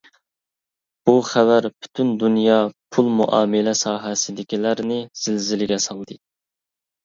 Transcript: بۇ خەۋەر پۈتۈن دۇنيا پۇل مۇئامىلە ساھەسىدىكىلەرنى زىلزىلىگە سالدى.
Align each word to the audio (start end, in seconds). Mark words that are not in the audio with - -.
بۇ 1.09 1.13
خەۋەر 1.31 1.67
پۈتۈن 1.73 2.09
دۇنيا 2.23 2.57
پۇل 2.97 3.13
مۇئامىلە 3.21 3.77
ساھەسىدىكىلەرنى 3.85 5.01
زىلزىلىگە 5.27 5.83
سالدى. 5.89 6.23